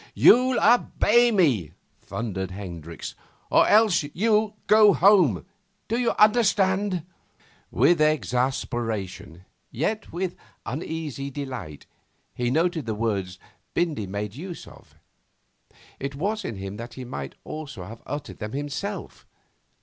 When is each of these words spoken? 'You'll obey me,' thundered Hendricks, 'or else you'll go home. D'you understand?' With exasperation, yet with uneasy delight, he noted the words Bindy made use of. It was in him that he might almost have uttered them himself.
'You'll 0.15 0.59
obey 0.59 1.29
me,' 1.29 1.73
thundered 2.01 2.49
Hendricks, 2.49 3.13
'or 3.51 3.67
else 3.67 4.03
you'll 4.15 4.57
go 4.65 4.93
home. 4.95 5.45
D'you 5.87 6.09
understand?' 6.17 7.05
With 7.69 8.01
exasperation, 8.01 9.45
yet 9.69 10.11
with 10.11 10.35
uneasy 10.65 11.29
delight, 11.29 11.85
he 12.33 12.49
noted 12.49 12.87
the 12.87 12.95
words 12.95 13.37
Bindy 13.75 14.07
made 14.07 14.33
use 14.33 14.65
of. 14.65 14.95
It 15.99 16.15
was 16.15 16.43
in 16.43 16.55
him 16.55 16.77
that 16.77 16.95
he 16.95 17.05
might 17.05 17.35
almost 17.43 17.75
have 17.75 18.01
uttered 18.07 18.39
them 18.39 18.53
himself. 18.53 19.27